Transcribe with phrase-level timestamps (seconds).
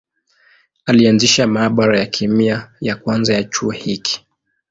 [0.85, 4.25] Alianzisha maabara ya kemia ya kwanza ya chuo hiki.